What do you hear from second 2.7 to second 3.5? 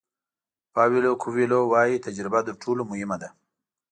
مهمه ده.